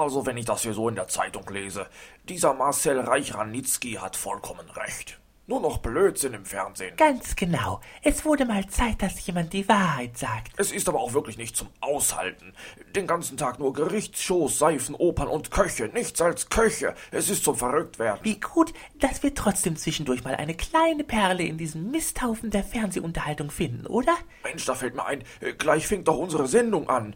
[0.00, 1.86] Also, wenn ich das hier so in der Zeitung lese,
[2.26, 5.20] dieser Marcel Reich-Ranitzky hat vollkommen recht.
[5.46, 6.96] Nur noch Blödsinn im Fernsehen.
[6.96, 7.82] Ganz genau.
[8.02, 10.52] Es wurde mal Zeit, dass jemand die Wahrheit sagt.
[10.56, 12.54] Es ist aber auch wirklich nicht zum Aushalten.
[12.96, 15.90] Den ganzen Tag nur Gerichtsshows, Seifen, Opern und Köche.
[15.92, 16.94] Nichts als Köche.
[17.10, 18.24] Es ist zum Verrücktwerden.
[18.24, 23.50] Wie gut, dass wir trotzdem zwischendurch mal eine kleine Perle in diesem Misthaufen der Fernsehunterhaltung
[23.50, 24.16] finden, oder?
[24.44, 25.24] Mensch, da fällt mir ein,
[25.58, 27.14] gleich fängt doch unsere Sendung an.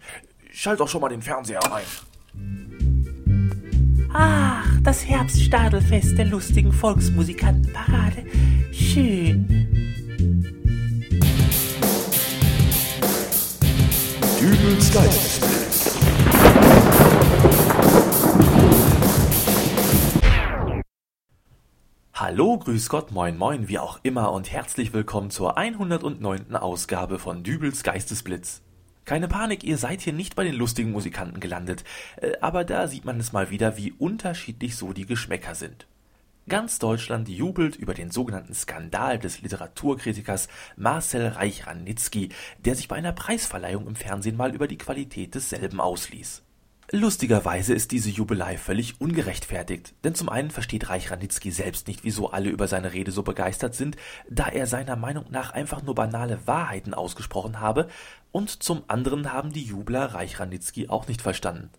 [0.53, 1.87] Schalt doch schon mal den Fernseher ein.
[4.13, 8.25] Ach, das Herbststadelfest der lustigen Volksmusikantenparade.
[8.71, 9.47] Schön.
[14.41, 15.99] Dübels Geistesblitz.
[22.15, 26.55] Hallo, grüß Gott, moin moin, wie auch immer und herzlich willkommen zur 109.
[26.55, 28.63] Ausgabe von Dübels Geistesblitz.
[29.05, 31.85] Keine Panik, ihr seid hier nicht bei den lustigen Musikanten gelandet,
[32.17, 35.87] äh, aber da sieht man es mal wieder, wie unterschiedlich so die Geschmäcker sind.
[36.49, 43.13] Ganz Deutschland jubelt über den sogenannten Skandal des Literaturkritikers Marcel Reich-Ranitzky, der sich bei einer
[43.13, 46.43] Preisverleihung im Fernsehen mal über die Qualität desselben ausließ.
[46.91, 52.31] Lustigerweise ist diese Jubelei völlig ungerechtfertigt, denn zum einen versteht Reich Ranitzky selbst nicht, wieso
[52.31, 53.97] alle über seine Rede so begeistert sind,
[54.29, 57.89] da er seiner Meinung nach einfach nur banale Wahrheiten ausgesprochen habe,
[58.33, 61.71] und zum anderen haben die Jubler Reich Ranitzky auch nicht verstanden.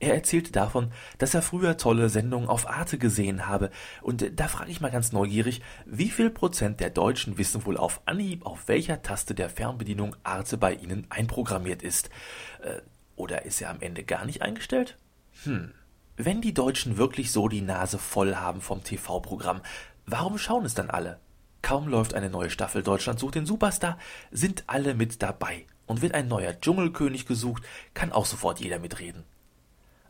[0.00, 3.70] Er erzählte davon, dass er früher tolle Sendungen auf Arte gesehen habe,
[4.02, 8.02] und da frage ich mal ganz neugierig, wie viel Prozent der Deutschen wissen wohl auf
[8.04, 12.10] Anhieb, auf welcher Taste der Fernbedienung Arte bei ihnen einprogrammiert ist?
[12.62, 12.82] Äh,
[13.22, 14.98] oder ist er am Ende gar nicht eingestellt?
[15.44, 15.72] Hm.
[16.16, 19.62] Wenn die Deutschen wirklich so die Nase voll haben vom TV-Programm,
[20.06, 21.20] warum schauen es dann alle?
[21.62, 23.96] Kaum läuft eine neue Staffel Deutschland sucht den Superstar,
[24.32, 25.64] sind alle mit dabei.
[25.86, 27.62] Und wird ein neuer Dschungelkönig gesucht,
[27.94, 29.24] kann auch sofort jeder mitreden.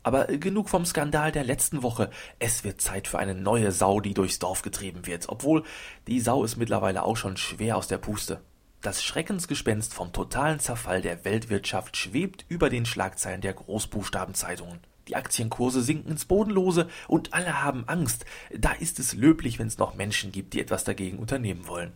[0.02, 2.10] Aber genug vom Skandal der letzten Woche.
[2.38, 5.64] Es wird Zeit für eine neue Sau, die durchs Dorf getrieben wird, obwohl
[6.06, 8.40] die Sau ist mittlerweile auch schon schwer aus der Puste.
[8.82, 14.80] Das Schreckensgespenst vom totalen Zerfall der Weltwirtschaft schwebt über den Schlagzeilen der Großbuchstabenzeitungen.
[15.06, 18.24] Die Aktienkurse sinken ins Bodenlose und alle haben Angst.
[18.50, 21.92] Da ist es löblich, wenn es noch Menschen gibt, die etwas dagegen unternehmen wollen.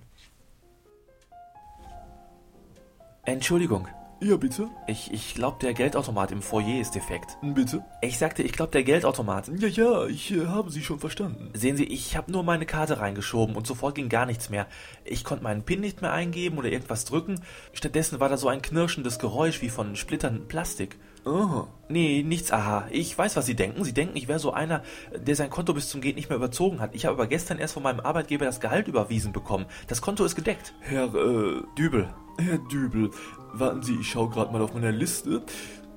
[3.24, 3.88] Entschuldigung,
[4.20, 4.70] Ja, bitte?
[4.86, 7.36] ich, ich glaube, der Geldautomat im Foyer ist defekt.
[7.42, 7.84] Bitte?
[8.00, 9.48] Ich sagte, ich glaube, der Geldautomat.
[9.58, 11.50] Ja, ja, ich äh, habe Sie schon verstanden.
[11.52, 14.66] Sehen Sie, ich habe nur meine Karte reingeschoben und sofort ging gar nichts mehr.
[15.04, 17.40] Ich konnte meinen PIN nicht mehr eingeben oder irgendwas drücken.
[17.74, 20.96] Stattdessen war da so ein knirschendes Geräusch wie von splitterndem Plastik.
[21.26, 21.66] Aha.
[21.88, 22.86] Nee, nichts, aha.
[22.90, 23.82] Ich weiß, was Sie denken.
[23.84, 24.82] Sie denken, ich wäre so einer,
[25.14, 26.94] der sein Konto bis zum Geht nicht mehr überzogen hat.
[26.94, 29.66] Ich habe aber gestern erst von meinem Arbeitgeber das Gehalt überwiesen bekommen.
[29.88, 30.74] Das Konto ist gedeckt.
[30.80, 32.08] Herr, äh, Dübel.
[32.38, 33.10] Herr Dübel,
[33.52, 35.42] warten Sie, ich schaue gerade mal auf meiner Liste.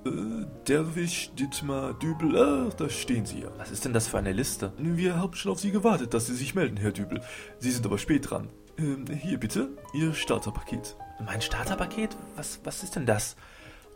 [0.05, 3.49] Äh, Derwisch, Dittmar, Dübel, ach, da stehen Sie ja.
[3.57, 4.73] Was ist denn das für eine Liste?
[4.77, 7.21] Wir haben schon auf Sie gewartet, dass Sie sich melden, Herr Dübel.
[7.59, 8.49] Sie sind aber spät dran.
[8.77, 10.95] Ähm, hier bitte, Ihr Starterpaket.
[11.23, 12.15] Mein Starterpaket?
[12.35, 13.35] Was, was ist denn das?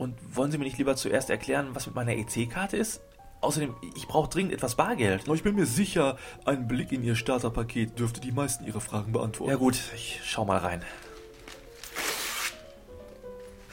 [0.04, 3.00] Und wollen Sie mir nicht lieber zuerst erklären, was mit meiner EC-Karte ist?
[3.40, 5.30] Außerdem, ich brauche dringend etwas Bargeld.
[5.30, 9.52] Ich bin mir sicher, ein Blick in Ihr Starterpaket dürfte die meisten Ihrer Fragen beantworten.
[9.52, 10.82] Ja gut, ich schau mal rein.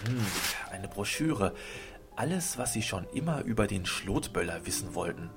[0.07, 0.25] Hm,
[0.71, 1.53] eine Broschüre.
[2.15, 5.31] Alles, was Sie schon immer über den Schlotböller wissen wollten.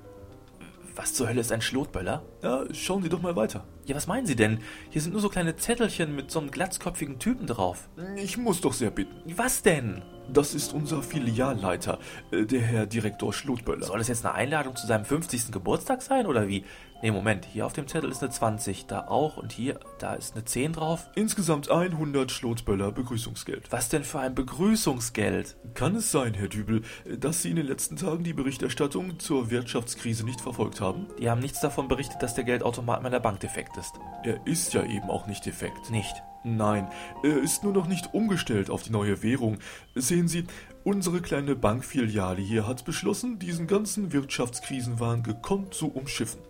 [0.94, 2.22] Was zur Hölle ist ein Schlotböller?
[2.40, 3.64] Ja, schauen Sie doch mal weiter.
[3.86, 4.60] Ja, was meinen Sie denn?
[4.90, 7.88] Hier sind nur so kleine Zettelchen mit so einem glatzköpfigen Typen drauf.
[8.16, 9.14] Ich muss doch sehr bitten.
[9.36, 10.02] Was denn?
[10.32, 11.98] Das ist unser Filialleiter,
[12.30, 13.84] äh, der Herr Direktor Schlotböller.
[13.84, 15.52] Soll es jetzt eine Einladung zu seinem 50.
[15.52, 16.64] Geburtstag sein oder wie?
[17.02, 20.34] Nee, Moment, hier auf dem Zettel ist eine 20, da auch und hier, da ist
[20.34, 21.10] eine 10 drauf.
[21.14, 23.70] Insgesamt 100 Schlotböller Begrüßungsgeld.
[23.70, 25.56] Was denn für ein Begrüßungsgeld?
[25.74, 26.80] Kann es sein, Herr Dübel,
[27.18, 31.06] dass Sie in den letzten Tagen die Berichterstattung zur Wirtschaftskrise nicht verfolgt haben?
[31.18, 33.94] Die haben nichts davon berichtet, dass der Geldautomat meiner Bank defekt ist.
[34.22, 35.90] Er ist ja eben auch nicht defekt.
[35.90, 36.22] Nicht.
[36.44, 36.88] Nein,
[37.22, 39.58] er ist nur noch nicht umgestellt auf die neue Währung.
[39.94, 40.44] Sehen Sie,
[40.84, 46.40] unsere kleine Bankfiliale hier hat beschlossen, diesen ganzen Wirtschaftskrisenwahn gekonnt zu umschiffen.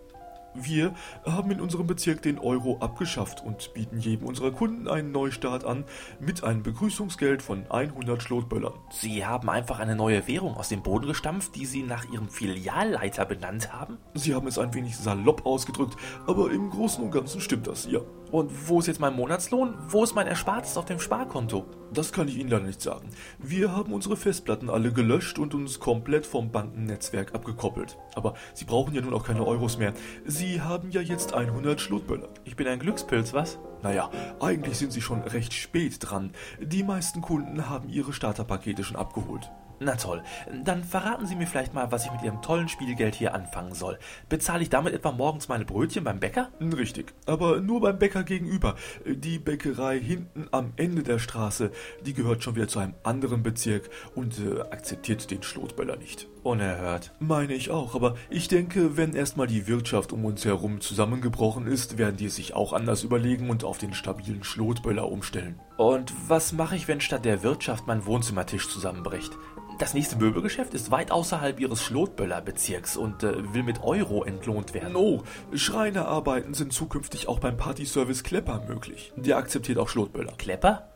[0.54, 5.64] Wir haben in unserem Bezirk den Euro abgeschafft und bieten jedem unserer Kunden einen Neustart
[5.64, 5.84] an
[6.20, 8.74] mit einem Begrüßungsgeld von 100 Schlotböllern.
[8.90, 13.24] Sie haben einfach eine neue Währung aus dem Boden gestampft, die Sie nach Ihrem Filialleiter
[13.24, 13.98] benannt haben?
[14.14, 15.96] Sie haben es ein wenig salopp ausgedrückt,
[16.26, 18.00] aber im Großen und Ganzen stimmt das, ja.
[18.34, 19.74] Und wo ist jetzt mein Monatslohn?
[19.86, 21.66] Wo ist mein Erspartes auf dem Sparkonto?
[21.92, 23.10] Das kann ich Ihnen leider nicht sagen.
[23.38, 27.96] Wir haben unsere Festplatten alle gelöscht und uns komplett vom Bankennetzwerk abgekoppelt.
[28.16, 29.94] Aber Sie brauchen ja nun auch keine Euros mehr.
[30.24, 32.28] Sie haben ja jetzt 100 Schlotböller.
[32.42, 33.60] Ich bin ein Glückspilz, was?
[33.84, 34.10] Naja,
[34.40, 36.32] eigentlich sind Sie schon recht spät dran.
[36.60, 39.48] Die meisten Kunden haben ihre Starterpakete schon abgeholt.
[39.80, 40.22] Na toll.
[40.64, 43.98] Dann verraten Sie mir vielleicht mal, was ich mit Ihrem tollen Spielgeld hier anfangen soll.
[44.28, 46.50] Bezahle ich damit etwa morgens meine Brötchen beim Bäcker?
[46.60, 48.76] Richtig, aber nur beim Bäcker gegenüber.
[49.04, 51.70] Die Bäckerei hinten am Ende der Straße,
[52.06, 56.28] die gehört schon wieder zu einem anderen Bezirk und äh, akzeptiert den Schlotböller nicht.
[56.44, 57.10] Unerhört.
[57.20, 61.96] Meine ich auch, aber ich denke, wenn erstmal die Wirtschaft um uns herum zusammengebrochen ist,
[61.96, 65.58] werden die es sich auch anders überlegen und auf den stabilen Schlotböller umstellen.
[65.78, 69.32] Und was mache ich, wenn statt der Wirtschaft mein Wohnzimmertisch zusammenbricht?
[69.78, 74.94] Das nächste Möbelgeschäft ist weit außerhalb ihres Schlotböller-Bezirks und äh, will mit Euro entlohnt werden.
[74.94, 79.12] Oh, Schreinerarbeiten sind zukünftig auch beim Partyservice Klepper möglich.
[79.16, 80.34] Der akzeptiert auch Schlotböller.
[80.36, 80.90] Klepper?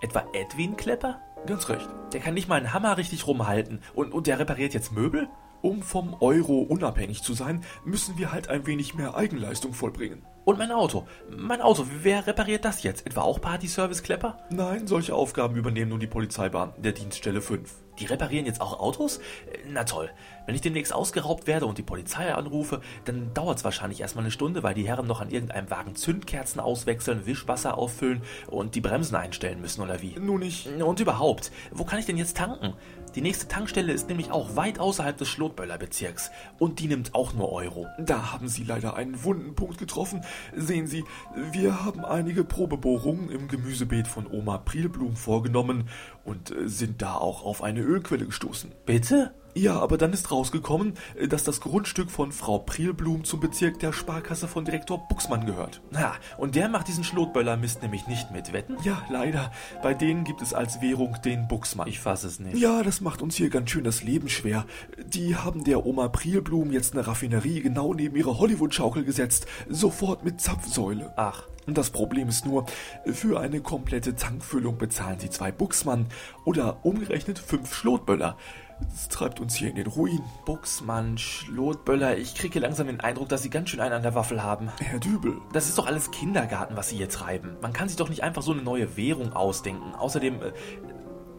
[0.00, 1.20] Etwa Edwin Klepper?
[1.46, 1.88] Ganz recht.
[2.12, 5.28] Der kann nicht mal einen Hammer richtig rumhalten und, und der repariert jetzt Möbel?
[5.60, 10.24] Um vom Euro unabhängig zu sein, müssen wir halt ein wenig mehr Eigenleistung vollbringen.
[10.44, 11.06] Und mein Auto.
[11.30, 13.06] Mein Auto, wer repariert das jetzt?
[13.06, 14.38] Etwa auch Partyservice Klepper?
[14.50, 17.72] Nein, solche Aufgaben übernehmen nun die Polizeibeamten der Dienststelle 5.
[17.98, 19.20] Die reparieren jetzt auch Autos?
[19.68, 20.10] Na toll.
[20.46, 24.30] Wenn ich demnächst ausgeraubt werde und die Polizei anrufe, dann dauert es wahrscheinlich erstmal eine
[24.30, 29.14] Stunde, weil die Herren noch an irgendeinem Wagen Zündkerzen auswechseln, Wischwasser auffüllen und die Bremsen
[29.14, 30.18] einstellen müssen, oder wie?
[30.18, 30.66] Nun nicht.
[30.66, 32.74] Und überhaupt, wo kann ich denn jetzt tanken?
[33.14, 37.34] Die nächste Tankstelle ist nämlich auch weit außerhalb des Schlotböller Bezirks und die nimmt auch
[37.34, 37.86] nur Euro.
[37.98, 40.24] Da haben Sie leider einen wunden Punkt getroffen.
[40.56, 41.04] Sehen Sie,
[41.52, 45.90] wir haben einige Probebohrungen im Gemüsebeet von Oma Prilblum vorgenommen
[46.24, 48.72] und äh, sind da auch auf eine Ölquelle gestoßen.
[48.86, 49.34] Bitte?
[49.54, 53.92] Ja, aber dann ist rausgekommen, äh, dass das Grundstück von Frau Prilblum zum Bezirk der
[53.92, 55.82] Sparkasse von Direktor Buxmann gehört.
[55.90, 58.76] Na, und der macht diesen Schlotböller-Mist nämlich nicht mit, wetten?
[58.82, 59.52] Ja, leider.
[59.82, 61.86] Bei denen gibt es als Währung den Buxmann.
[61.86, 62.56] Ich fasse es nicht.
[62.56, 64.64] Ja, das macht uns hier ganz schön das Leben schwer.
[65.06, 69.46] Die haben der Oma Prilblum jetzt eine Raffinerie genau neben ihre Hollywood-Schaukel gesetzt.
[69.68, 71.12] Sofort mit Zapfsäule.
[71.16, 71.44] Ach.
[71.66, 72.66] Das Problem ist nur,
[73.06, 76.06] für eine komplette Tankfüllung bezahlen sie zwei Buxmann
[76.44, 78.36] oder umgerechnet fünf Schlotböller.
[78.80, 80.20] Das treibt uns hier in den Ruin.
[80.44, 84.42] Buxmann, Schlotböller, ich kriege langsam den Eindruck, dass Sie ganz schön einen an der Waffel
[84.42, 84.70] haben.
[84.80, 85.38] Herr Dübel.
[85.52, 87.56] Das ist doch alles Kindergarten, was Sie hier treiben.
[87.60, 89.94] Man kann sich doch nicht einfach so eine neue Währung ausdenken.
[89.94, 90.52] Außerdem, äh,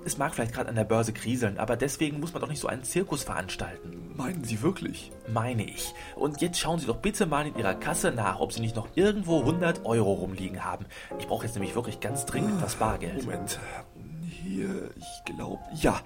[0.06, 2.68] es mag vielleicht gerade an der Börse kriseln, aber deswegen muss man doch nicht so
[2.68, 4.12] einen Zirkus veranstalten.
[4.16, 5.12] Meinen Sie wirklich?
[5.32, 5.94] Meine ich.
[6.16, 8.88] Und jetzt schauen Sie doch bitte mal in Ihrer Kasse nach, ob Sie nicht noch
[8.96, 10.86] irgendwo 100 Euro rumliegen haben.
[11.20, 13.26] Ich brauche jetzt nämlich wirklich ganz dringend das Bargeld.
[13.26, 13.60] Moment.
[14.44, 16.02] Hier, ich glaube, ja,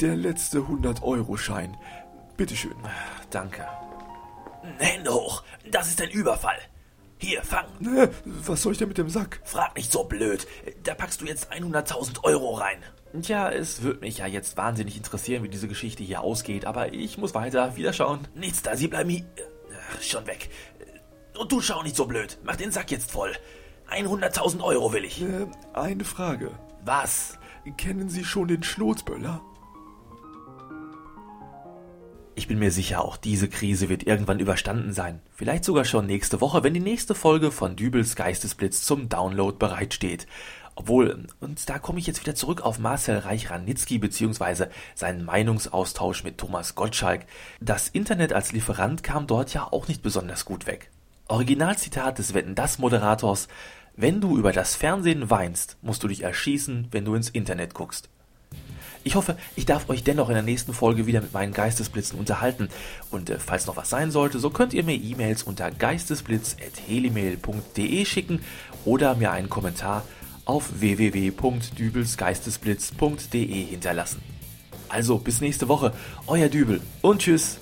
[0.00, 1.76] der letzte 100-Euro-Schein.
[2.36, 2.76] Bitteschön.
[3.30, 3.66] Danke.
[4.78, 6.58] Hände hoch, das ist ein Überfall.
[7.18, 7.66] Hier, fang.
[8.24, 9.40] Was soll ich denn mit dem Sack?
[9.44, 10.46] Frag nicht so blöd.
[10.84, 12.82] Da packst du jetzt 100.000 Euro rein.
[13.20, 17.18] Tja, es wird mich ja jetzt wahnsinnig interessieren, wie diese Geschichte hier ausgeht, aber ich
[17.18, 17.76] muss weiter.
[17.76, 18.26] Wiederschauen.
[18.34, 19.24] Nichts da, Sie bleiben hier.
[19.92, 20.50] Ach, schon weg.
[21.38, 22.38] Und du schau nicht so blöd.
[22.44, 23.32] Mach den Sack jetzt voll.
[23.90, 25.22] 100.000 Euro will ich.
[25.22, 26.50] Äh, eine Frage.
[26.84, 27.38] Was?
[27.70, 29.40] Kennen Sie schon den Schlotsböller?
[32.34, 35.20] Ich bin mir sicher, auch diese Krise wird irgendwann überstanden sein.
[35.30, 40.26] Vielleicht sogar schon nächste Woche, wenn die nächste Folge von Dübels Geistesblitz zum Download bereitsteht.
[40.74, 44.66] Obwohl, und da komme ich jetzt wieder zurück auf Marcel Reich-Ranitzky bzw.
[44.94, 47.26] seinen Meinungsaustausch mit Thomas Gottschalk.
[47.60, 50.90] Das Internet als Lieferant kam dort ja auch nicht besonders gut weg.
[51.28, 53.48] Originalzitat des Wetten das Moderators
[53.96, 58.08] Wenn du über das Fernsehen weinst, musst du dich erschießen, wenn du ins Internet guckst.
[59.04, 62.68] Ich hoffe, ich darf euch dennoch in der nächsten Folge wieder mit meinen Geistesblitzen unterhalten.
[63.10, 68.40] Und äh, falls noch was sein sollte, so könnt ihr mir E-Mails unter geistesblitz.helimail.de schicken
[68.84, 70.04] oder mir einen Kommentar
[70.44, 74.22] auf www.dübelsgeistesblitz.de hinterlassen.
[74.88, 75.92] Also bis nächste Woche,
[76.26, 77.60] euer Dübel und tschüss.